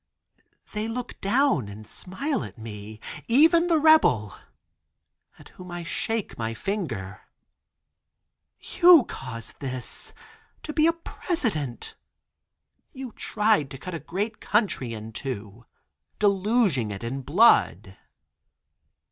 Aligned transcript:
They 0.73 0.87
look 0.87 1.21
down 1.21 1.67
and 1.69 1.85
smile 1.85 2.43
at 2.43 2.57
me, 2.57 2.99
even 3.27 3.67
the 3.67 3.77
rebel, 3.77 4.35
at 5.37 5.49
whom 5.49 5.69
I 5.69 5.83
shake 5.83 6.39
my 6.39 6.55
finger." 6.55 7.21
"You 8.59 9.03
caused 9.07 9.63
it, 9.63 10.11
to 10.63 10.73
be 10.73 10.87
a 10.87 10.93
President. 10.93 11.93
You 12.93 13.11
tried 13.11 13.69
to 13.69 13.77
cut 13.77 13.93
a 13.93 13.99
great 13.99 14.39
country 14.41 14.91
in 14.95 15.13
two; 15.13 15.67
deluging 16.17 16.89
it 16.89 17.03
in 17.03 17.21
blood." 17.21 17.95